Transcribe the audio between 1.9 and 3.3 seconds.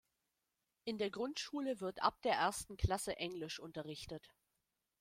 ab der ersten Klasse